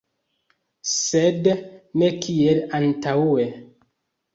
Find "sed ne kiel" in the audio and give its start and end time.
0.93-2.67